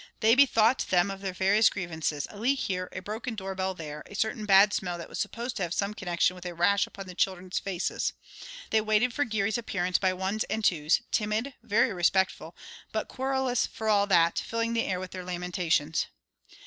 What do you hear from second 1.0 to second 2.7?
of their various grievances, a leak